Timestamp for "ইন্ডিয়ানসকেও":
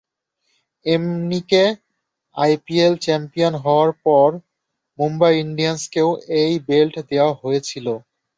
5.43-6.09